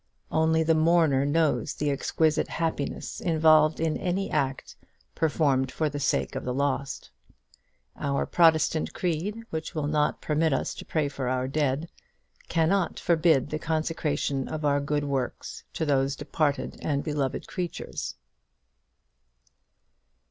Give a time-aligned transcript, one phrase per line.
[0.31, 4.75] Only the mourner knows the exquisite happiness involved in any act
[5.13, 7.11] performed for the sake of the lost.
[7.95, 11.87] Our Protestant creed, which will not permit us to pray for our dead,
[12.49, 18.15] cannot forbid the consecration of our good works to those departed and beloved creatures.